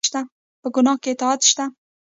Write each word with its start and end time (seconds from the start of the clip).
په 0.61 0.67
ګناه 0.75 0.97
کې 1.01 1.09
اطاعت 1.13 1.41
شته؟ 1.49 1.65